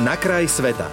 Na 0.00 0.16
kraj 0.16 0.48
sveta. 0.48 0.88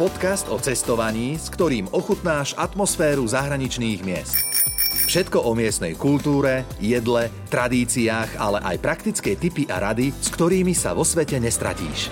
Podcast 0.00 0.48
o 0.48 0.56
cestovaní, 0.56 1.36
s 1.36 1.52
ktorým 1.52 1.84
ochutnáš 1.92 2.56
atmosféru 2.56 3.28
zahraničných 3.28 4.00
miest. 4.00 4.40
Všetko 5.04 5.44
o 5.44 5.52
miestnej 5.52 5.92
kultúre, 5.92 6.64
jedle, 6.80 7.28
tradíciách, 7.52 8.40
ale 8.40 8.64
aj 8.64 8.76
praktické 8.80 9.36
tipy 9.36 9.68
a 9.68 9.92
rady, 9.92 10.16
s 10.16 10.32
ktorými 10.32 10.72
sa 10.72 10.96
vo 10.96 11.04
svete 11.04 11.36
nestratíš. 11.36 12.08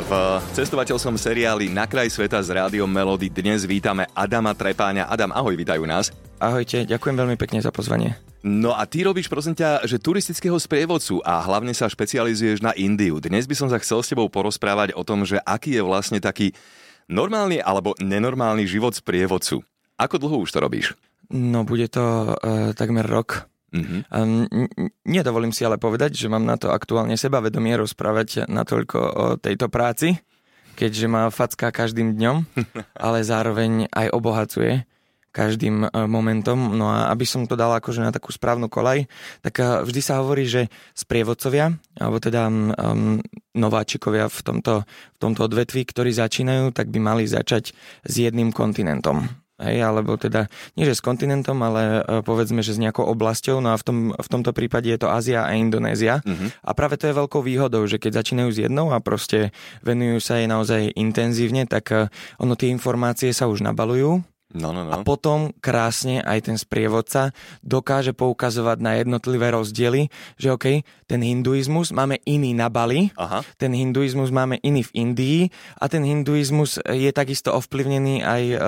V 0.00 0.12
cestovateľskom 0.56 1.20
seriáli 1.20 1.68
Na 1.68 1.84
kraj 1.84 2.08
sveta 2.08 2.40
s 2.40 2.48
rádiom 2.48 2.88
Melody 2.88 3.28
dnes 3.28 3.68
vítame 3.68 4.08
Adama 4.16 4.56
Trepáňa. 4.56 5.12
Adam, 5.12 5.28
ahoj, 5.36 5.60
vítajú 5.60 5.84
nás. 5.84 6.08
Ahojte, 6.40 6.88
ďakujem 6.88 7.20
veľmi 7.20 7.36
pekne 7.36 7.60
za 7.60 7.68
pozvanie. 7.68 8.16
No 8.40 8.72
a 8.72 8.88
ty 8.88 9.04
robíš, 9.04 9.28
prosím 9.28 9.52
ťa, 9.52 9.84
že 9.84 10.00
turistického 10.00 10.56
sprievodcu 10.56 11.20
a 11.28 11.44
hlavne 11.44 11.76
sa 11.76 11.92
špecializuješ 11.92 12.64
na 12.64 12.72
Indiu. 12.72 13.20
Dnes 13.20 13.44
by 13.44 13.52
som 13.52 13.68
sa 13.68 13.76
chcel 13.76 14.00
s 14.00 14.08
tebou 14.08 14.32
porozprávať 14.32 14.96
o 14.96 15.04
tom, 15.04 15.28
že 15.28 15.36
aký 15.44 15.76
je 15.76 15.84
vlastne 15.84 16.24
taký 16.24 16.56
normálny 17.04 17.60
alebo 17.60 17.92
nenormálny 18.00 18.64
život 18.64 18.96
sprievodcu. 18.96 19.60
Ako 20.00 20.16
dlho 20.16 20.48
už 20.48 20.56
to 20.56 20.58
robíš? 20.64 20.96
No, 21.28 21.68
bude 21.68 21.92
to 21.92 22.32
uh, 22.32 22.72
takmer 22.72 23.04
rok. 23.04 23.44
Uh-huh. 23.76 24.02
Um, 24.08 24.48
nedovolím 25.04 25.52
si 25.52 25.62
ale 25.62 25.76
povedať, 25.76 26.16
že 26.16 26.32
mám 26.32 26.42
na 26.42 26.56
to 26.56 26.72
aktuálne 26.72 27.20
sebavedomie 27.20 27.76
rozprávať 27.76 28.48
natoľko 28.48 28.98
o 28.98 29.24
tejto 29.36 29.68
práci, 29.68 30.16
keďže 30.80 31.06
ma 31.12 31.28
facká 31.28 31.68
každým 31.70 32.16
dňom, 32.16 32.36
ale 33.04 33.20
zároveň 33.20 33.86
aj 33.92 34.16
obohacuje 34.16 34.89
každým 35.30 35.86
e, 35.86 35.88
momentom. 36.10 36.74
No 36.74 36.90
a 36.90 37.08
aby 37.14 37.22
som 37.22 37.46
to 37.46 37.54
dal 37.54 37.70
akože 37.74 38.02
na 38.02 38.10
takú 38.10 38.34
správnu 38.34 38.66
kolaj, 38.66 39.06
tak 39.42 39.62
e, 39.62 39.86
vždy 39.86 40.00
sa 40.02 40.18
hovorí, 40.22 40.46
že 40.46 40.66
sprievodcovia, 40.92 41.74
alebo 41.96 42.18
teda 42.18 42.50
um, 42.50 43.22
nováčikovia 43.54 44.26
v 44.26 44.40
tomto, 44.42 44.74
v 44.86 45.18
tomto 45.18 45.46
odvetví, 45.46 45.86
ktorí 45.86 46.10
začínajú, 46.10 46.74
tak 46.74 46.90
by 46.90 46.98
mali 46.98 47.24
začať 47.30 47.72
s 48.04 48.12
jedným 48.14 48.50
kontinentom. 48.50 49.30
Hej, 49.60 49.84
alebo 49.84 50.16
teda 50.16 50.48
nie 50.72 50.88
že 50.88 50.96
s 50.96 51.04
kontinentom, 51.04 51.60
ale 51.60 52.00
uh, 52.00 52.24
povedzme, 52.24 52.64
že 52.64 52.72
s 52.72 52.80
nejakou 52.80 53.04
oblasťou, 53.12 53.60
no 53.60 53.76
a 53.76 53.76
v, 53.76 53.84
tom, 53.84 53.98
v 54.16 54.28
tomto 54.32 54.56
prípade 54.56 54.88
je 54.88 54.96
to 54.96 55.12
Ázia 55.12 55.44
a 55.44 55.52
Indonézia. 55.52 56.24
Uh-huh. 56.24 56.48
A 56.64 56.72
práve 56.72 56.96
to 56.96 57.12
je 57.12 57.18
veľkou 57.20 57.44
výhodou, 57.44 57.84
že 57.84 58.00
keď 58.00 58.24
začínajú 58.24 58.48
s 58.56 58.58
jednou 58.64 58.88
a 58.88 59.04
proste 59.04 59.52
venujú 59.84 60.16
sa 60.24 60.40
jej 60.40 60.48
naozaj 60.48 60.96
intenzívne, 60.96 61.68
tak 61.68 61.92
ono 62.40 62.56
tie 62.56 62.72
informácie 62.72 63.36
sa 63.36 63.52
už 63.52 63.60
nabalujú, 63.60 64.24
No, 64.50 64.74
no, 64.74 64.82
no. 64.82 64.90
A 64.90 65.06
potom 65.06 65.54
krásne 65.62 66.18
aj 66.26 66.50
ten 66.50 66.56
sprievodca 66.58 67.30
dokáže 67.62 68.10
poukazovať 68.10 68.78
na 68.82 68.98
jednotlivé 68.98 69.54
rozdiely, 69.54 70.10
že 70.34 70.50
OK, 70.50 70.82
ten 71.06 71.20
hinduizmus 71.22 71.94
máme 71.94 72.18
iný 72.26 72.50
na 72.50 72.66
Bali, 72.66 73.14
Aha. 73.14 73.46
ten 73.54 73.70
hinduizmus 73.70 74.34
máme 74.34 74.58
iný 74.66 74.82
v 74.90 74.94
Indii 75.06 75.40
a 75.78 75.86
ten 75.86 76.02
hinduizmus 76.02 76.82
je 76.82 77.10
takisto 77.14 77.54
ovplyvnený 77.54 78.26
aj 78.26 78.42
uh, 78.58 78.60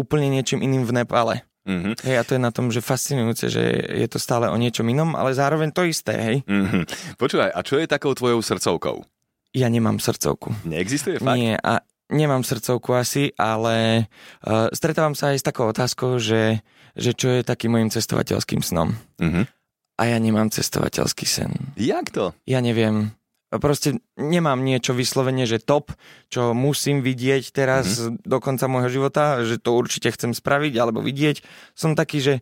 úplne 0.00 0.32
niečím 0.32 0.64
iným 0.64 0.88
v 0.88 1.04
Nepale. 1.04 1.44
Mm-hmm. 1.68 1.94
Hej, 2.08 2.16
a 2.16 2.22
to 2.24 2.32
je 2.34 2.40
na 2.40 2.48
tom, 2.48 2.72
že 2.72 2.80
fascinujúce, 2.80 3.52
že 3.52 3.60
je 3.92 4.08
to 4.08 4.16
stále 4.16 4.48
o 4.48 4.56
niečom 4.56 4.88
inom, 4.88 5.12
ale 5.12 5.36
zároveň 5.36 5.68
to 5.76 5.84
isté, 5.84 6.16
hej. 6.16 6.36
Mm-hmm. 6.48 6.82
Počúvaj, 7.20 7.52
a 7.52 7.60
čo 7.60 7.76
je 7.76 7.84
takou 7.84 8.16
tvojou 8.16 8.40
srdcovkou? 8.40 9.04
Ja 9.52 9.68
nemám 9.68 10.00
srdcovku. 10.00 10.64
Neexistuje 10.64 11.20
fakt? 11.20 11.36
Nie, 11.36 11.60
a 11.60 11.84
Nemám 12.10 12.42
srdcovku 12.42 12.90
asi, 12.98 13.30
ale 13.38 14.06
uh, 14.42 14.66
stretávam 14.74 15.14
sa 15.14 15.30
aj 15.30 15.38
s 15.38 15.46
takou 15.46 15.70
otázkou, 15.70 16.18
že, 16.18 16.58
že 16.98 17.14
čo 17.14 17.38
je 17.38 17.46
takým 17.46 17.78
môjim 17.78 17.90
cestovateľským 17.90 18.66
snom. 18.66 18.98
Uh-huh. 19.22 19.46
A 19.94 20.02
ja 20.10 20.18
nemám 20.18 20.50
cestovateľský 20.50 21.26
sen. 21.26 21.54
Jak 21.78 22.10
to? 22.10 22.34
Ja 22.50 22.58
neviem. 22.58 23.14
Proste 23.50 24.02
nemám 24.18 24.62
niečo 24.62 24.94
vyslovene, 24.94 25.46
že 25.46 25.62
top, 25.62 25.94
čo 26.30 26.50
musím 26.50 27.02
vidieť 27.02 27.54
teraz 27.54 28.02
uh-huh. 28.02 28.18
do 28.22 28.38
konca 28.42 28.66
môjho 28.66 28.90
života, 28.90 29.42
že 29.46 29.62
to 29.62 29.78
určite 29.78 30.10
chcem 30.10 30.34
spraviť 30.34 30.74
alebo 30.82 31.02
vidieť. 31.02 31.46
Som 31.78 31.94
taký, 31.94 32.18
že 32.18 32.34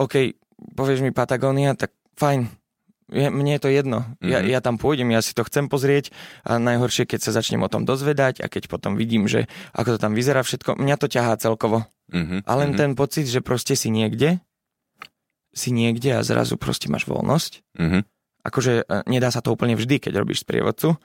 OK, 0.00 0.32
povieš 0.76 1.04
mi 1.04 1.12
Patagónia, 1.12 1.76
tak 1.76 1.92
fajn, 2.16 2.59
je, 3.10 3.28
mne 3.28 3.58
je 3.58 3.62
to 3.62 3.70
jedno. 3.70 3.98
Mm-hmm. 4.18 4.30
Ja, 4.30 4.38
mhm. 4.40 4.48
ja 4.50 4.60
tam 4.62 4.76
pôjdem, 4.78 5.10
ja 5.10 5.20
si 5.20 5.34
to 5.34 5.42
chcem 5.44 5.66
pozrieť 5.66 6.14
a 6.46 6.56
najhoršie, 6.56 7.04
keď 7.04 7.20
sa 7.26 7.30
začnem 7.34 7.60
o 7.60 7.70
tom 7.70 7.84
dozvedať 7.84 8.40
a 8.40 8.46
keď 8.46 8.70
potom 8.70 8.94
vidím, 8.94 9.26
že 9.26 9.50
ako 9.74 9.96
to 9.96 9.98
tam 9.98 10.12
vyzerá 10.14 10.40
všetko, 10.46 10.78
mňa 10.78 10.96
to 10.96 11.06
ťahá 11.10 11.34
celkovo. 11.36 11.84
Mm-hmm. 12.10 12.46
A 12.46 12.52
len 12.58 12.74
mm-hmm. 12.74 12.80
ten 12.80 12.90
pocit, 12.98 13.26
že 13.26 13.44
proste 13.44 13.74
si 13.74 13.90
niekde, 13.90 14.42
si 15.50 15.74
niekde 15.74 16.14
a 16.18 16.22
zrazu 16.22 16.54
proste 16.54 16.86
máš 16.86 17.06
voľnosť. 17.10 17.52
Mm-hmm. 17.78 18.02
Akože 18.46 18.72
e, 18.82 18.94
nedá 19.10 19.28
sa 19.28 19.44
to 19.44 19.52
úplne 19.52 19.76
vždy, 19.76 20.00
keď 20.00 20.22
robíš 20.22 20.46
sprievodcu, 20.46 20.96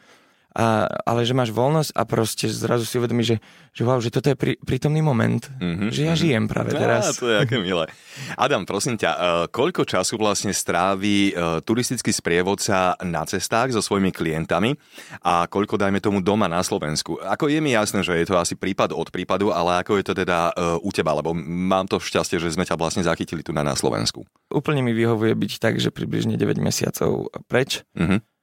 a, 0.55 0.87
ale 1.03 1.27
že 1.27 1.35
máš 1.35 1.51
voľnosť 1.51 1.91
a 1.91 2.01
proste 2.07 2.47
zrazu 2.47 2.87
si 2.87 2.95
uvedomíš, 2.95 3.35
že, 3.35 3.37
že 3.75 3.81
wow, 3.83 3.99
že 3.99 4.07
toto 4.07 4.31
je 4.31 4.39
prí, 4.39 4.53
prítomný 4.55 5.03
moment, 5.03 5.43
mm-hmm, 5.43 5.91
že 5.91 6.07
ja 6.07 6.15
mm-hmm. 6.15 6.23
žijem 6.23 6.45
práve 6.47 6.71
teraz. 6.71 7.11
Á, 7.11 7.19
to 7.19 7.27
je 7.27 7.35
aké 7.43 7.59
milé. 7.59 7.91
Adam, 8.39 8.63
prosím 8.63 8.95
ťa, 8.95 9.11
uh, 9.11 9.19
koľko 9.51 9.83
času 9.83 10.15
vlastne 10.15 10.55
strávi 10.55 11.35
uh, 11.35 11.59
turistický 11.59 12.15
sprievodca 12.15 12.95
na 13.03 13.27
cestách 13.27 13.75
so 13.75 13.83
svojimi 13.83 14.15
klientami 14.15 14.79
a 15.27 15.43
koľko 15.51 15.75
dajme 15.75 15.99
tomu 15.99 16.23
doma 16.23 16.47
na 16.47 16.63
Slovensku? 16.63 17.19
Ako 17.19 17.51
je 17.51 17.59
mi 17.59 17.75
jasné, 17.75 17.99
že 17.99 18.15
je 18.15 18.31
to 18.31 18.39
asi 18.39 18.55
prípad 18.55 18.95
od 18.95 19.11
prípadu, 19.11 19.51
ale 19.51 19.83
ako 19.83 19.99
je 19.99 20.05
to 20.07 20.13
teda 20.15 20.55
uh, 20.55 20.79
u 20.79 20.89
teba, 20.95 21.11
lebo 21.19 21.35
mám 21.35 21.83
to 21.91 21.99
šťastie, 21.99 22.39
že 22.39 22.55
sme 22.55 22.63
ťa 22.63 22.79
vlastne 22.79 23.03
zachytili 23.03 23.43
tu 23.43 23.51
na, 23.51 23.59
na 23.59 23.75
Slovensku. 23.75 24.23
Úplne 24.55 24.87
mi 24.87 24.95
vyhovuje 24.95 25.35
byť 25.35 25.51
tak, 25.59 25.83
že 25.83 25.91
približne 25.91 26.39
9 26.39 26.63
mesiacov 26.63 27.27
preč. 27.51 27.83
Mm-hmm 27.99 28.34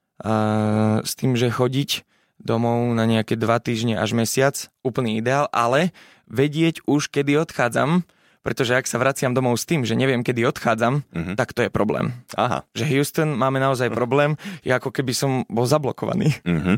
s 1.02 1.12
tým, 1.18 1.34
že 1.34 1.50
chodiť 1.50 2.06
domov 2.42 2.90
na 2.94 3.06
nejaké 3.06 3.38
dva 3.38 3.62
týždne 3.62 3.98
až 3.98 4.14
mesiac, 4.18 4.54
úplný 4.82 5.18
ideál, 5.22 5.46
ale 5.54 5.94
vedieť 6.26 6.82
už, 6.86 7.10
kedy 7.10 7.38
odchádzam, 7.38 8.02
pretože 8.42 8.74
ak 8.74 8.90
sa 8.90 8.98
vraciam 8.98 9.30
domov 9.30 9.54
s 9.54 9.64
tým, 9.66 9.86
že 9.86 9.94
neviem, 9.94 10.26
kedy 10.26 10.42
odchádzam, 10.50 11.06
uh-huh. 11.06 11.34
tak 11.38 11.54
to 11.54 11.62
je 11.62 11.70
problém. 11.70 12.10
Aha. 12.34 12.66
Že 12.74 12.84
Houston 12.90 13.30
máme 13.38 13.62
naozaj 13.62 13.94
problém, 13.98 14.34
je 14.66 14.74
ako 14.74 14.90
keby 14.90 15.14
som 15.14 15.46
bol 15.46 15.64
zablokovaný. 15.64 16.34
Uh-huh. 16.42 16.76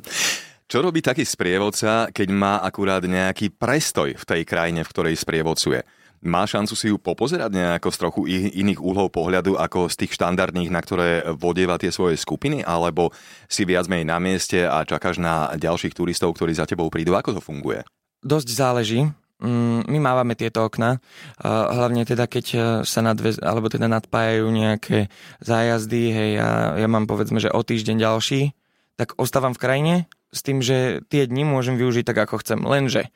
Čo 0.69 0.84
robí 0.84 1.00
taký 1.04 1.25
sprievodca, 1.25 2.09
keď 2.12 2.28
má 2.33 2.54
akurát 2.60 3.04
nejaký 3.04 3.53
prestoj 3.53 4.16
v 4.16 4.25
tej 4.25 4.43
krajine, 4.44 4.84
v 4.84 4.93
ktorej 4.93 5.16
sprievodcuje? 5.16 5.84
Má 6.25 6.49
šancu 6.49 6.75
si 6.75 6.89
ju 6.89 6.97
popozerať 6.97 7.53
nejako 7.53 7.89
z 7.93 7.99
trochu 8.01 8.21
iných 8.57 8.81
úhlov 8.81 9.12
pohľadu 9.12 9.61
ako 9.61 9.93
z 9.93 10.05
tých 10.05 10.17
štandardných, 10.17 10.73
na 10.73 10.81
ktoré 10.81 11.23
vodieva 11.37 11.77
tie 11.77 11.93
svoje 11.93 12.17
skupiny, 12.17 12.65
alebo 12.65 13.12
si 13.45 13.69
viac 13.69 13.85
menej 13.87 14.09
na 14.09 14.19
mieste 14.19 14.65
a 14.65 14.83
čakáš 14.89 15.21
na 15.21 15.53
ďalších 15.53 15.93
turistov, 15.93 16.33
ktorí 16.33 16.57
za 16.57 16.65
tebou 16.65 16.89
prídu? 16.89 17.13
Ako 17.13 17.37
to 17.37 17.45
funguje? 17.45 17.84
Dosť 18.25 18.49
záleží. 18.49 19.05
Mm, 19.45 19.84
my 19.91 19.99
mávame 20.01 20.33
tieto 20.39 20.65
okna, 20.65 21.03
hlavne 21.43 22.07
teda 22.07 22.31
keď 22.31 22.47
e, 22.55 22.59
sa 22.87 23.03
nadvez, 23.03 23.37
alebo 23.43 23.67
teda 23.67 23.91
nadpájajú 23.91 24.47
nejaké 24.47 25.13
zájazdy, 25.43 26.03
hej, 26.15 26.31
ja, 26.39 26.79
ja 26.79 26.89
mám 26.89 27.05
povedzme, 27.11 27.43
že 27.43 27.51
o 27.51 27.61
týždeň 27.61 27.99
ďalší, 27.99 28.55
tak 28.95 29.19
ostávam 29.19 29.53
v 29.53 29.61
krajine 29.61 29.95
s 30.31 30.41
tým, 30.43 30.63
že 30.63 31.03
tie 31.11 31.27
dni 31.27 31.47
môžem 31.47 31.75
využiť 31.75 32.07
tak, 32.07 32.31
ako 32.31 32.43
chcem. 32.47 32.63
Lenže 32.63 33.11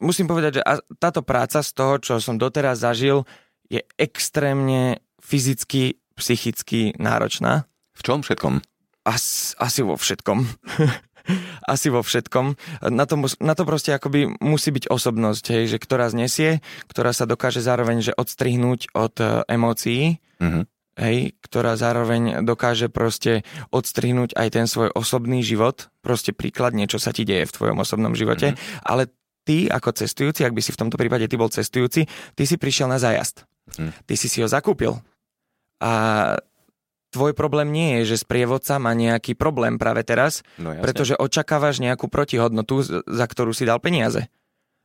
musím 0.00 0.26
povedať, 0.26 0.60
že 0.60 0.62
táto 0.98 1.20
práca 1.20 1.60
z 1.60 1.70
toho, 1.76 2.00
čo 2.00 2.18
som 2.18 2.40
doteraz 2.40 2.82
zažil, 2.82 3.28
je 3.70 3.84
extrémne 4.00 4.98
fyzicky, 5.22 6.00
psychicky 6.18 6.96
náročná. 6.98 7.70
V 7.94 8.02
čom 8.02 8.24
všetkom? 8.24 8.64
As, 9.06 9.54
asi 9.56 9.80
vo 9.86 9.94
všetkom. 9.94 10.44
asi 11.72 11.88
vo 11.92 12.00
všetkom. 12.02 12.56
Na 12.90 13.04
to, 13.06 13.20
na 13.40 13.54
to 13.54 13.62
proste 13.68 13.94
akoby 13.94 14.32
musí 14.40 14.74
byť 14.74 14.90
osobnosť, 14.90 15.44
hej, 15.54 15.64
že 15.76 15.78
ktorá 15.78 16.10
znesie, 16.10 16.64
ktorá 16.90 17.14
sa 17.14 17.28
dokáže 17.28 17.62
zároveň 17.62 18.02
že 18.02 18.12
odstrihnúť 18.16 18.92
od 18.96 19.14
uh, 19.20 19.28
emócií, 19.46 20.18
mm-hmm. 20.40 20.64
hej, 20.98 21.16
ktorá 21.44 21.76
zároveň 21.76 22.42
dokáže 22.42 22.88
proste 22.88 23.46
odstrihnúť 23.70 24.34
aj 24.34 24.48
ten 24.50 24.66
svoj 24.66 24.90
osobný 24.96 25.44
život, 25.44 25.92
proste 26.00 26.32
príklad, 26.32 26.74
niečo 26.74 26.98
sa 26.98 27.12
ti 27.14 27.28
deje 27.28 27.46
v 27.48 27.54
tvojom 27.54 27.78
osobnom 27.80 28.16
živote, 28.16 28.56
mm-hmm. 28.56 28.84
ale 28.88 29.12
ty 29.44 29.66
ako 29.66 29.96
cestujúci, 29.96 30.44
ak 30.44 30.54
by 30.54 30.62
si 30.62 30.74
v 30.74 30.80
tomto 30.86 30.96
prípade 31.00 31.26
ty 31.26 31.36
bol 31.36 31.52
cestujúci, 31.52 32.06
ty 32.36 32.42
si 32.44 32.56
prišiel 32.60 32.90
na 32.90 33.00
zájazd. 33.00 33.44
Hm. 33.78 33.92
Ty 34.06 34.14
si 34.16 34.26
si 34.26 34.42
ho 34.42 34.48
zakúpil. 34.50 34.98
A 35.80 35.92
tvoj 37.10 37.32
problém 37.34 37.72
nie 37.74 38.02
je, 38.02 38.14
že 38.14 38.22
sprievodca 38.22 38.78
má 38.78 38.94
nejaký 38.94 39.34
problém 39.34 39.76
práve 39.76 40.06
teraz, 40.06 40.46
no, 40.56 40.76
pretože 40.78 41.18
očakávaš 41.18 41.82
nejakú 41.82 42.06
protihodnotu, 42.06 43.02
za 43.04 43.26
ktorú 43.26 43.50
si 43.50 43.66
dal 43.66 43.82
peniaze. 43.82 44.30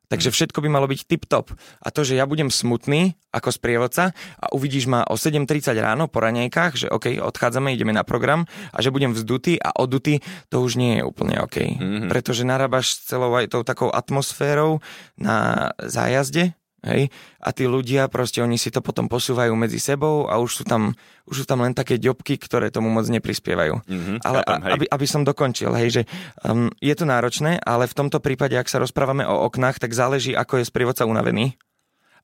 Takže 0.10 0.30
všetko 0.34 0.62
by 0.62 0.70
malo 0.70 0.86
byť 0.90 1.00
tip-top. 1.06 1.54
A 1.82 1.88
to, 1.90 2.06
že 2.06 2.18
ja 2.18 2.30
budem 2.30 2.50
smutný 2.54 3.18
ako 3.34 3.52
sprievodca 3.52 4.16
a 4.40 4.46
uvidíš 4.56 4.88
ma 4.88 5.04
o 5.08 5.20
7.30 5.20 5.76
ráno 5.78 6.08
po 6.08 6.24
raňajkách, 6.24 6.72
že 6.76 6.88
OK, 6.88 7.20
odchádzame, 7.20 7.76
ideme 7.76 7.92
na 7.92 8.08
program 8.08 8.48
a 8.72 8.78
že 8.80 8.94
budem 8.94 9.12
vzdutý 9.12 9.60
a 9.60 9.76
odutý, 9.76 10.24
to 10.48 10.64
už 10.64 10.80
nie 10.80 11.02
je 11.02 11.04
úplne 11.04 11.42
OK. 11.44 11.58
Mm-hmm. 11.60 12.10
Pretože 12.12 12.48
narábaš 12.48 13.04
celou 13.04 13.34
aj 13.36 13.52
tou 13.52 13.62
takou 13.68 13.92
atmosférou 13.92 14.80
na 15.20 15.70
zájazde, 15.84 16.56
Hej? 16.86 17.10
A 17.42 17.50
tí 17.50 17.66
ľudia, 17.66 18.06
proste 18.08 18.46
oni 18.46 18.62
si 18.62 18.70
to 18.70 18.80
potom 18.80 19.10
posúvajú 19.10 19.52
medzi 19.58 19.82
sebou 19.82 20.30
a 20.30 20.38
už 20.38 20.62
sú 20.62 20.64
tam, 20.64 20.94
už 21.26 21.44
sú 21.44 21.46
tam 21.50 21.66
len 21.66 21.74
také 21.74 21.98
ďobky, 21.98 22.38
ktoré 22.38 22.70
tomu 22.70 22.94
moc 22.94 23.10
neprispievajú. 23.10 23.82
Mhm, 23.90 24.14
ale 24.22 24.46
chápem, 24.46 24.62
hej. 24.62 24.72
aby, 24.78 24.86
aby 24.94 25.06
som 25.10 25.26
dokončil, 25.26 25.74
hej, 25.74 25.90
že 25.90 26.02
um, 26.46 26.70
je 26.78 26.94
to 26.94 27.10
náročné, 27.10 27.58
ale 27.66 27.90
v 27.90 27.98
tomto 27.98 28.22
prípade, 28.22 28.54
ak 28.54 28.70
sa 28.70 28.78
rozprávame 28.78 29.26
o 29.26 29.50
oknách, 29.50 29.82
tak 29.82 29.98
záleží, 29.98 30.38
ako 30.38 30.62
je 30.62 30.70
sprievodca 30.70 31.10
unavený. 31.10 31.58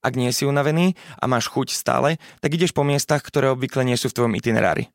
Ak 0.01 0.17
nie 0.17 0.33
si 0.33 0.49
unavený 0.49 0.97
a 1.21 1.29
máš 1.29 1.45
chuť 1.49 1.77
stále, 1.77 2.17
tak 2.41 2.57
ideš 2.57 2.73
po 2.73 2.81
miestach, 2.81 3.21
ktoré 3.21 3.53
obvykle 3.53 3.85
nie 3.85 3.97
sú 3.97 4.09
v 4.09 4.17
tvojom 4.17 4.33
itinerári. 4.33 4.89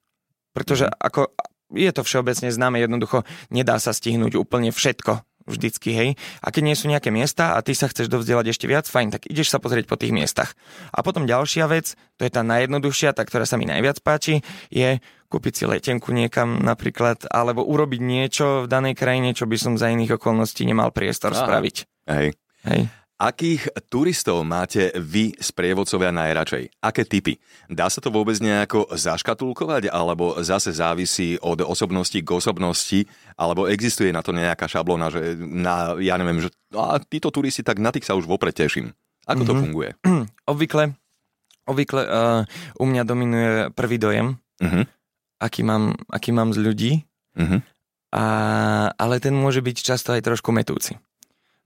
Pretože 0.51 0.91
ako 0.91 1.31
je 1.75 1.91
to 1.95 2.03
všeobecne 2.03 2.51
známe, 2.51 2.83
jednoducho 2.83 3.23
nedá 3.51 3.79
sa 3.79 3.95
stihnúť 3.95 4.39
úplne 4.39 4.71
všetko 4.75 5.36
vždycky, 5.47 5.91
hej. 5.95 6.09
A 6.43 6.51
keď 6.51 6.63
nie 6.67 6.77
sú 6.77 6.91
nejaké 6.91 7.15
miesta 7.15 7.55
a 7.55 7.63
ty 7.63 7.73
sa 7.73 7.87
chceš 7.87 8.11
dovzdelať 8.11 8.53
ešte 8.53 8.67
viac, 8.67 8.85
fajn, 8.91 9.15
tak 9.15 9.23
ideš 9.31 9.55
sa 9.55 9.63
pozrieť 9.63 9.87
po 9.87 9.97
tých 9.97 10.13
miestach. 10.13 10.53
A 10.91 11.01
potom 11.01 11.25
ďalšia 11.25 11.71
vec, 11.71 11.95
to 12.19 12.27
je 12.27 12.31
tá 12.35 12.43
najjednoduchšia, 12.43 13.15
tá, 13.15 13.23
ktorá 13.23 13.47
sa 13.47 13.57
mi 13.57 13.65
najviac 13.65 14.03
páči, 14.03 14.43
je 14.69 14.99
kúpiť 15.27 15.53
si 15.55 15.65
letenku 15.67 16.15
niekam 16.15 16.63
napríklad, 16.63 17.27
alebo 17.31 17.67
urobiť 17.67 18.01
niečo 18.03 18.47
v 18.67 18.71
danej 18.71 18.95
krajine, 18.95 19.35
čo 19.35 19.47
by 19.51 19.57
som 19.59 19.75
za 19.75 19.91
iných 19.91 20.19
okolností 20.19 20.63
nemal 20.63 20.95
priestor 20.95 21.35
Aha. 21.35 21.43
spraviť. 21.43 21.77
Hej. 22.07 22.39
Hej. 22.67 22.81
Akých 23.17 23.73
turistov 23.89 24.45
máte 24.45 24.93
vy 24.93 25.33
sprievodcovia 25.41 26.13
najradšej? 26.13 26.85
Aké 26.85 27.09
typy? 27.09 27.41
Dá 27.65 27.89
sa 27.89 28.05
to 28.05 28.13
vôbec 28.13 28.37
nejako 28.37 28.93
zaškatulkovať, 28.93 29.89
alebo 29.89 30.37
zase 30.45 30.77
závisí 30.77 31.41
od 31.41 31.65
osobnosti 31.65 32.13
k 32.13 32.29
osobnosti, 32.29 33.09
alebo 33.33 33.73
existuje 33.73 34.13
na 34.13 34.21
to 34.21 34.37
nejaká 34.37 34.69
šablona, 34.69 35.09
že 35.09 35.33
na, 35.41 35.97
ja 35.97 36.21
neviem, 36.21 36.45
že 36.45 36.53
a 36.77 37.01
títo 37.01 37.33
turisti, 37.33 37.65
tak 37.65 37.81
na 37.81 37.89
tých 37.89 38.05
sa 38.05 38.13
už 38.13 38.29
vopred 38.29 38.53
teším. 38.53 38.93
Ako 39.25 39.49
to 39.49 39.53
Mhm. 39.57 39.61
funguje? 39.65 39.91
Obvykle, 40.53 40.93
obvykle 41.65 42.03
uh, 42.05 42.45
u 42.77 42.85
mňa 42.85 43.03
dominuje 43.03 43.51
prvý 43.73 43.97
dojem, 43.97 44.37
Uh-huh. 44.61 44.85
aký 45.37 45.65
mám, 45.65 45.97
aký 46.13 46.37
mám 46.37 46.53
z 46.53 46.61
ľudí, 46.61 46.93
Uh-huh. 47.33 47.61
a, 48.13 48.25
ale 48.93 49.21
ten 49.21 49.33
môže 49.33 49.65
byť 49.65 49.77
často 49.81 50.13
aj 50.13 50.21
trošku 50.21 50.53
metúci. 50.53 51.01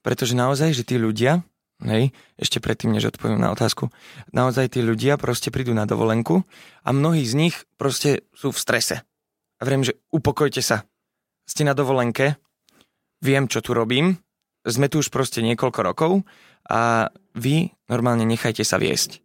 Pretože 0.00 0.32
naozaj, 0.32 0.72
že 0.72 0.86
tí 0.86 0.96
ľudia, 0.96 1.44
hej, 1.84 2.12
ešte 2.40 2.60
predtým, 2.60 2.92
než 2.92 3.12
odpoviem 3.12 3.40
na 3.40 3.52
otázku, 3.52 3.92
naozaj 4.32 4.76
tí 4.76 4.80
ľudia 4.80 5.20
proste 5.20 5.52
prídu 5.52 5.76
na 5.76 5.84
dovolenku 5.84 6.44
a 6.84 6.88
mnohí 6.92 7.24
z 7.24 7.34
nich 7.36 7.56
proste 7.76 8.24
sú 8.32 8.52
v 8.52 8.58
strese. 8.60 8.96
A 9.60 9.62
vriem, 9.68 9.84
že 9.84 10.00
upokojte 10.08 10.64
sa. 10.64 10.88
Ste 11.44 11.68
na 11.68 11.76
dovolenke, 11.76 12.40
viem, 13.20 13.44
čo 13.44 13.60
tu 13.60 13.76
robím, 13.76 14.16
sme 14.64 14.88
tu 14.88 15.00
už 15.00 15.12
proste 15.12 15.44
niekoľko 15.44 15.80
rokov 15.84 16.12
a 16.68 17.12
vy 17.36 17.72
normálne 17.88 18.24
nechajte 18.28 18.64
sa 18.64 18.76
viesť. 18.76 19.20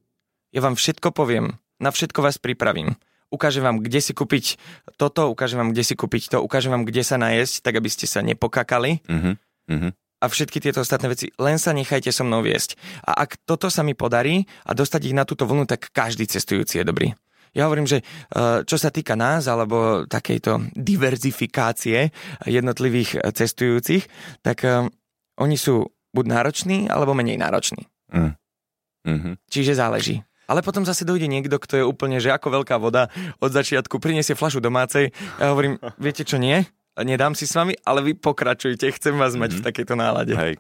Ja 0.56 0.64
vám 0.64 0.80
všetko 0.80 1.12
poviem, 1.12 1.60
na 1.80 1.92
všetko 1.92 2.24
vás 2.24 2.40
pripravím. 2.40 2.96
Ukážem 3.28 3.66
vám, 3.66 3.84
kde 3.84 4.00
si 4.00 4.16
kúpiť 4.16 4.56
toto, 4.96 5.28
ukážem 5.28 5.60
vám, 5.60 5.76
kde 5.76 5.84
si 5.84 5.98
kúpiť 5.98 6.32
to, 6.32 6.38
ukážem 6.40 6.72
vám, 6.72 6.88
kde 6.88 7.04
sa 7.04 7.20
najesť, 7.20 7.68
tak 7.68 7.74
aby 7.82 7.90
ste 7.92 8.08
sa 8.08 8.24
nepokakali 8.24 9.04
Uh-huh. 9.12 9.36
Uh-huh. 9.68 9.92
A 10.20 10.26
všetky 10.26 10.64
tieto 10.64 10.82
ostatné 10.82 11.12
veci, 11.12 11.28
len 11.38 11.60
sa 11.60 11.76
nechajte 11.76 12.10
so 12.10 12.24
mnou 12.24 12.42
viesť. 12.42 12.80
A 13.04 13.28
ak 13.28 13.44
toto 13.44 13.68
sa 13.68 13.84
mi 13.84 13.94
podarí 13.94 14.48
a 14.64 14.72
dostať 14.72 15.12
ich 15.12 15.18
na 15.18 15.28
túto 15.28 15.44
vlnu, 15.44 15.68
tak 15.68 15.92
každý 15.92 16.26
cestujúci 16.26 16.82
je 16.82 16.86
dobrý. 16.88 17.08
Ja 17.56 17.72
hovorím, 17.72 17.88
že 17.88 18.04
eh, 18.04 18.68
čo 18.68 18.76
sa 18.76 18.92
týka 18.92 19.16
nás, 19.16 19.48
alebo 19.48 20.04
takejto 20.04 20.76
diverzifikácie 20.76 22.12
jednotlivých 22.44 23.16
eh, 23.16 23.32
cestujúcich, 23.32 24.04
tak 24.44 24.68
eh, 24.68 24.92
oni 25.40 25.56
sú 25.56 25.88
buď 26.12 26.26
nároční, 26.32 26.78
alebo 26.88 27.16
menej 27.16 27.40
nároční. 27.40 27.88
Uh-huh. 28.12 29.36
Čiže 29.52 29.76
záleží. 29.76 30.24
Ale 30.46 30.62
potom 30.62 30.86
zase 30.86 31.04
dojde 31.04 31.28
niekto, 31.28 31.58
kto 31.58 31.74
je 31.82 31.86
úplne, 31.86 32.22
že 32.22 32.32
ako 32.32 32.62
veľká 32.62 32.78
voda 32.78 33.10
od 33.42 33.52
začiatku 33.52 33.98
priniesie 33.98 34.38
flašu 34.38 34.62
domácej. 34.62 35.12
Ja 35.42 35.52
hovorím, 35.52 35.82
viete 35.98 36.24
čo 36.24 36.38
nie? 36.38 36.64
Nedám 36.96 37.36
si 37.36 37.44
s 37.44 37.52
vami, 37.52 37.76
ale 37.84 38.00
vy 38.00 38.14
pokračujte, 38.16 38.88
chcem 38.96 39.20
vás 39.20 39.36
mať 39.36 39.60
v 39.60 39.62
takejto 39.68 40.00
nálade. 40.00 40.32
Hej. 40.32 40.56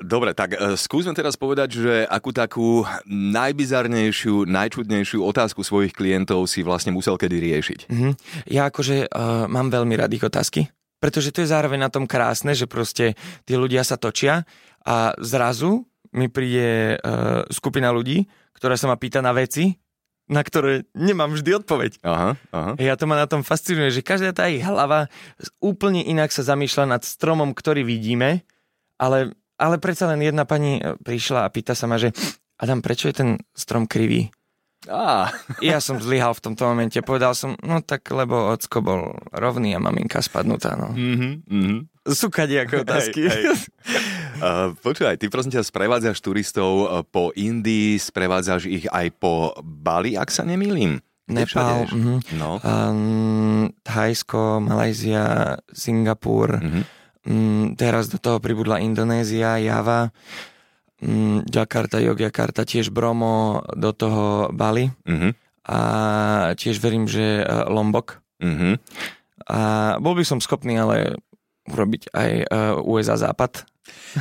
Dobre, 0.00 0.32
tak 0.32 0.56
e, 0.56 0.80
skúsme 0.80 1.12
teraz 1.12 1.36
povedať, 1.36 1.76
že 1.76 1.94
akú 2.08 2.32
takú 2.32 2.88
najbizarnejšiu, 3.06 4.48
najčudnejšiu 4.48 5.20
otázku 5.20 5.60
svojich 5.60 5.92
klientov 5.92 6.48
si 6.48 6.64
vlastne 6.64 6.90
musel 6.90 7.20
kedy 7.20 7.36
riešiť. 7.36 7.80
Mhm. 7.92 8.10
Ja 8.48 8.72
akože 8.72 9.12
uh, 9.12 9.44
mám 9.46 9.68
veľmi 9.68 9.94
rád 10.00 10.16
ich 10.16 10.24
otázky, 10.24 10.72
pretože 10.98 11.30
to 11.30 11.44
je 11.44 11.52
zároveň 11.52 11.86
na 11.86 11.92
tom 11.92 12.08
krásne, 12.08 12.56
že 12.56 12.64
proste 12.64 13.12
tí 13.44 13.54
ľudia 13.54 13.84
sa 13.84 14.00
točia 14.00 14.48
a 14.82 15.12
zrazu 15.20 15.84
mi 16.16 16.32
príde 16.32 16.96
uh, 16.96 17.44
skupina 17.52 17.92
ľudí, 17.92 18.24
ktorá 18.56 18.74
sa 18.80 18.88
ma 18.88 18.96
pýta 18.96 19.20
na 19.20 19.36
veci, 19.36 19.76
na 20.30 20.46
ktoré 20.46 20.86
nemám 20.94 21.34
vždy 21.34 21.58
odpoveď. 21.58 21.98
Aha, 22.06 22.38
aha. 22.54 22.72
Ja 22.78 22.94
to 22.94 23.10
ma 23.10 23.18
na 23.18 23.26
tom 23.26 23.42
fascinuje, 23.42 23.90
že 23.90 24.06
každá 24.06 24.30
tá 24.30 24.46
ich 24.46 24.62
hlava 24.62 25.10
úplne 25.58 26.06
inak 26.06 26.30
sa 26.30 26.46
zamýšľa 26.46 26.86
nad 26.86 27.02
stromom, 27.02 27.50
ktorý 27.50 27.82
vidíme, 27.82 28.46
ale, 28.94 29.34
ale 29.58 29.82
predsa 29.82 30.06
len 30.06 30.22
jedna 30.22 30.46
pani 30.46 30.78
e, 30.78 30.94
prišla 31.02 31.44
a 31.44 31.52
pýta 31.52 31.74
sa 31.74 31.90
ma, 31.90 31.98
že 31.98 32.14
Adam, 32.62 32.78
prečo 32.78 33.10
je 33.10 33.18
ten 33.18 33.30
strom 33.58 33.90
krivý? 33.90 34.30
Á, 34.88 35.28
Ja 35.60 35.76
som 35.82 36.00
zlyhal 36.00 36.32
v 36.32 36.40
tomto 36.40 36.64
momente. 36.64 36.96
Povedal 37.04 37.36
som, 37.36 37.52
no 37.60 37.84
tak 37.84 38.08
lebo 38.08 38.48
ocko 38.54 38.80
bol 38.80 39.00
rovný 39.28 39.76
a 39.76 39.82
maminka 39.82 40.24
spadnutá. 40.24 40.78
No. 40.78 40.94
mhm, 40.94 41.44
mhm. 41.44 41.76
Sú 42.08 42.32
kadejaké 42.32 42.80
otázky. 42.80 43.28
Hej, 43.28 43.42
hej. 43.44 43.56
Uh, 44.40 44.72
počúvaj, 44.80 45.20
ty 45.20 45.28
prosím 45.28 45.52
ťa 45.52 45.62
sprevádzaš 45.62 46.16
turistov 46.18 46.72
uh, 46.82 47.04
po 47.04 47.28
Indii, 47.30 47.96
sprevádzaš 47.96 48.66
ich 48.66 48.88
aj 48.88 49.12
po 49.14 49.52
Bali, 49.60 50.16
ak 50.16 50.32
sa 50.32 50.42
nemýlim. 50.42 51.04
Nepal, 51.30 51.86
mhm. 51.86 52.26
No. 52.34 52.58
um, 52.58 53.70
Thajsko, 53.86 54.58
Malajzia, 54.58 55.54
Singapur, 55.70 56.58
Mhm. 56.58 56.80
mm, 57.22 57.64
teraz 57.78 58.10
do 58.10 58.18
toho 58.18 58.42
pribudla 58.42 58.82
Indonézia, 58.82 59.62
Java, 59.62 60.10
mm, 60.98 61.46
Jakarta, 61.46 62.02
Yogyakarta, 62.02 62.66
tiež 62.66 62.90
Bromo, 62.90 63.62
do 63.78 63.94
toho 63.94 64.50
Bali 64.50 64.90
Mhm. 65.06 65.30
a 65.70 65.80
tiež 66.58 66.82
verím, 66.82 67.06
že 67.06 67.44
eh, 67.44 67.46
Lombok. 67.70 68.18
Mhm. 68.42 68.80
A 69.46 69.60
bol 70.02 70.18
by 70.18 70.24
som 70.26 70.42
schopný 70.42 70.78
ale 70.78 71.14
urobiť 71.70 72.12
aj 72.12 72.30
eh, 72.42 72.46
USA 72.84 73.16
Západ. 73.16 73.64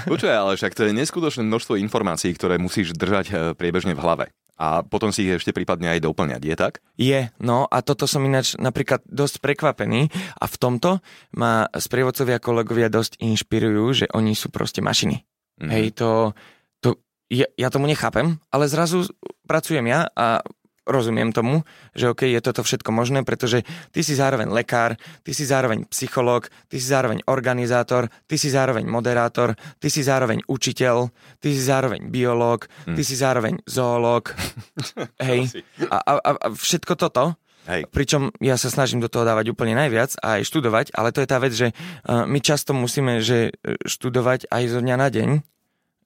Počúvaj, 0.05 0.37
ale 0.37 0.57
však 0.57 0.73
to 0.73 0.85
je 0.87 0.97
neskutočné 0.97 1.45
množstvo 1.45 1.77
informácií, 1.77 2.33
ktoré 2.33 2.57
musíš 2.57 2.97
držať 2.97 3.25
uh, 3.29 3.37
priebežne 3.53 3.93
v 3.93 4.01
hlave. 4.01 4.25
A 4.59 4.83
potom 4.83 5.15
si 5.15 5.23
ich 5.23 5.39
ešte 5.39 5.55
prípadne 5.55 5.87
aj 5.87 6.03
doplňať, 6.03 6.41
je 6.43 6.55
tak? 6.59 6.73
Je, 6.99 7.31
no 7.39 7.63
a 7.71 7.79
toto 7.79 8.03
som 8.03 8.19
ináč 8.27 8.59
napríklad 8.59 8.99
dosť 9.07 9.39
prekvapený 9.39 10.11
a 10.35 10.45
v 10.51 10.55
tomto 10.59 10.99
ma 11.31 11.71
sprievodcovia 11.71 12.43
kolegovia 12.43 12.91
dosť 12.91 13.23
inšpirujú, 13.23 13.85
že 13.95 14.05
oni 14.11 14.35
sú 14.35 14.51
proste 14.51 14.83
mašiny. 14.83 15.23
Mhm. 15.63 15.69
Hej, 15.71 15.85
to, 15.95 16.35
to 16.83 16.99
ja, 17.31 17.47
ja 17.55 17.71
tomu 17.71 17.87
nechápem, 17.87 18.35
ale 18.51 18.67
zrazu 18.67 19.07
pracujem 19.47 19.87
ja 19.87 20.11
a 20.11 20.43
rozumiem 20.87 21.31
tomu, 21.31 21.63
že 21.97 22.11
OK, 22.11 22.27
je 22.27 22.41
toto 22.43 22.63
všetko 22.63 22.89
možné, 22.91 23.21
pretože 23.23 23.63
ty 23.91 24.01
si 24.03 24.15
zároveň 24.15 24.49
lekár, 24.51 24.95
ty 25.23 25.31
si 25.31 25.43
zároveň 25.43 25.85
psychológ, 25.89 26.47
ty 26.67 26.77
si 26.79 26.87
zároveň 26.89 27.23
organizátor, 27.27 28.07
ty 28.29 28.35
si 28.37 28.51
zároveň 28.51 28.85
moderátor, 28.87 29.55
ty 29.77 29.87
si 29.87 30.05
zároveň 30.05 30.43
učiteľ, 30.47 31.09
ty 31.39 31.49
si 31.51 31.61
zároveň 31.61 32.07
biológ, 32.09 32.67
ty 32.95 33.01
si 33.03 33.15
zároveň 33.15 33.61
zoológ. 33.67 34.33
Hej. 35.25 35.63
A, 35.89 35.97
a, 35.99 36.13
a 36.35 36.47
všetko 36.53 36.95
toto, 36.95 37.35
Hej. 37.69 37.85
pričom 37.93 38.33
ja 38.41 38.57
sa 38.57 38.73
snažím 38.73 38.97
do 39.03 39.11
toho 39.11 39.27
dávať 39.27 39.53
úplne 39.53 39.77
najviac 39.77 40.17
a 40.25 40.41
aj 40.41 40.47
študovať, 40.49 40.85
ale 40.97 41.13
to 41.13 41.21
je 41.21 41.29
tá 41.29 41.37
vec, 41.37 41.53
že 41.53 41.69
uh, 41.69 42.25
my 42.25 42.39
často 42.41 42.73
musíme 42.73 43.21
že 43.21 43.53
e, 43.61 43.75
študovať 43.85 44.49
aj 44.49 44.63
zo 44.73 44.79
dňa 44.81 44.95
na 44.97 45.07
deň, 45.11 45.29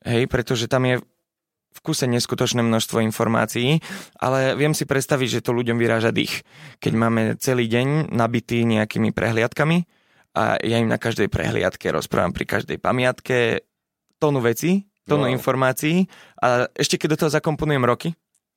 hej, 0.04 0.24
pretože 0.28 0.68
tam 0.68 0.84
je 0.84 0.96
v 1.74 1.80
kuse 1.82 2.06
neskutočné 2.06 2.62
množstvo 2.62 3.02
informácií, 3.02 3.82
ale 4.22 4.54
viem 4.54 4.78
si 4.78 4.86
predstaviť, 4.86 5.42
že 5.42 5.44
to 5.44 5.58
ľuďom 5.58 5.82
vyráža 5.82 6.14
dých. 6.14 6.46
Keď 6.78 6.94
máme 6.94 7.22
celý 7.42 7.66
deň 7.66 8.14
nabitý 8.14 8.62
nejakými 8.64 9.10
prehliadkami 9.10 9.90
a 10.38 10.62
ja 10.62 10.78
im 10.78 10.90
na 10.90 11.02
každej 11.02 11.28
prehliadke 11.34 11.90
rozprávam 11.90 12.32
pri 12.32 12.46
každej 12.46 12.78
pamiatke 12.78 13.66
tónu 14.22 14.40
veci, 14.40 14.86
tónu 15.04 15.28
Wow. 15.28 15.36
informácií 15.36 16.08
a 16.40 16.70
ešte 16.78 16.96
keď 16.96 17.08
do 17.18 17.20
toho 17.26 17.32
zakomponujem 17.34 17.84
roky, 17.84 18.10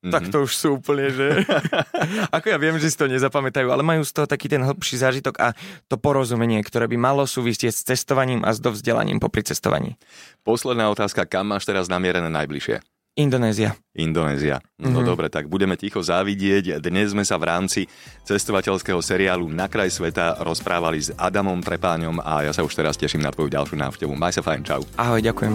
Mhm. 0.06 0.12
tak 0.12 0.24
to 0.30 0.44
už 0.46 0.52
sú 0.54 0.68
úplne, 0.78 1.10
že... 1.10 1.42
Ako 2.36 2.46
ja 2.52 2.58
viem, 2.60 2.78
že 2.78 2.92
si 2.92 2.96
to 3.00 3.10
nezapamätajú, 3.10 3.66
ale 3.72 3.82
majú 3.82 4.06
z 4.06 4.12
toho 4.14 4.26
taký 4.30 4.46
ten 4.46 4.62
hĺbší 4.62 5.02
zážitok 5.02 5.34
a 5.42 5.56
to 5.90 5.98
porozumenie, 5.98 6.62
ktoré 6.62 6.86
by 6.86 6.94
malo 6.94 7.26
súvisieť 7.26 7.74
s 7.74 7.82
cestovaním 7.82 8.46
a 8.46 8.54
s 8.54 8.62
dovzdelaním 8.62 9.18
popri 9.18 9.42
cestovaní. 9.42 9.98
Posledná 10.46 10.92
otázka, 10.94 11.26
kam 11.26 11.50
máš 11.50 11.66
teraz 11.66 11.90
namierené 11.90 12.30
najbližšie? 12.30 12.84
Indonézia. 13.16 13.72
Indonézia. 13.96 14.60
No 14.76 15.00
Mhm. 15.00 15.08
dobre, 15.08 15.32
tak 15.32 15.48
budeme 15.48 15.72
ticho 15.72 16.04
závidieť. 16.04 16.76
Dnes 16.78 17.16
sme 17.16 17.24
sa 17.24 17.40
v 17.40 17.48
rámci 17.48 17.80
cestovateľského 18.22 19.00
seriálu 19.00 19.48
Na 19.48 19.72
kraj 19.72 19.88
sveta 19.88 20.36
rozprávali 20.38 21.00
s 21.00 21.08
Adamom 21.16 21.64
Trepáňom 21.64 22.20
a 22.20 22.44
ja 22.44 22.52
sa 22.52 22.60
už 22.60 22.76
teraz 22.76 23.00
teším 23.00 23.24
na 23.24 23.32
tvoju 23.32 23.48
ďalšiu 23.48 23.72
návštevu. 23.72 24.12
Maj 24.12 24.36
sa 24.36 24.44
fajn, 24.44 24.60
čau. 24.62 24.84
Ahoj, 25.00 25.24
ďakujem. 25.24 25.54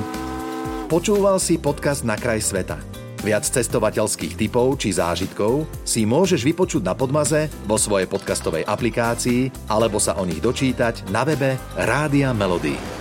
Počúval 0.89 1.37
si 1.37 1.61
podcast 1.61 2.01
Na 2.01 2.17
kraj 2.17 2.41
sveta. 2.41 2.81
Viac 3.21 3.45
cestovateľských 3.45 4.33
typov 4.33 4.81
či 4.81 4.97
zážitkov 4.97 5.69
si 5.85 6.09
môžeš 6.09 6.41
vypočuť 6.41 6.81
na 6.81 6.97
Podmaze 6.97 7.45
vo 7.69 7.77
svojej 7.77 8.09
podcastovej 8.09 8.65
aplikácii 8.65 9.69
alebo 9.69 10.01
sa 10.01 10.17
o 10.17 10.25
nich 10.25 10.41
dočítať 10.41 11.13
na 11.13 11.21
webe 11.21 11.53
Rádia 11.77 12.33
Melody. 12.33 13.00